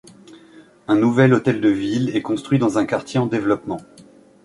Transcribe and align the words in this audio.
Un 0.87 0.95
nouvel 0.95 1.31
hôtel 1.31 1.61
de 1.61 1.69
ville 1.69 2.15
est 2.15 2.23
construit 2.23 2.57
dans 2.57 2.79
un 2.79 2.87
quartier 2.87 3.19
en 3.19 3.27
développement. 3.27 3.77